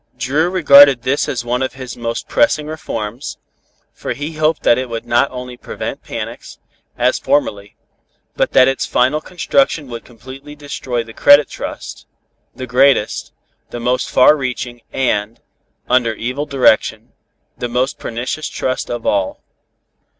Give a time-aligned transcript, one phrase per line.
[0.17, 3.37] Dru regarded this as one of his most pressing reforms,
[3.93, 6.57] for he hoped that it would not only prevent panics,
[6.97, 7.75] as formerly,
[8.35, 12.07] but that its final construction would completely destroy the credit trust,
[12.55, 13.31] the greatest,
[13.69, 15.39] the most far reaching and,
[15.87, 17.13] under evil direction,
[17.59, 19.43] the most pernicious trust of all.